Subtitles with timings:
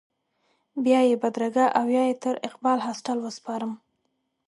[0.83, 3.71] بیا یې بدرګه او یا یې تر اقبال هاسټل وسپارم.